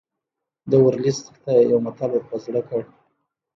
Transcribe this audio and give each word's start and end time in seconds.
ده 0.69 0.77
ورلسټ 0.85 1.25
ته 1.43 1.51
یو 1.71 1.79
متل 1.85 2.09
ور 2.13 2.23
په 2.29 2.35
زړه 2.45 2.61
کړ. 2.69 2.81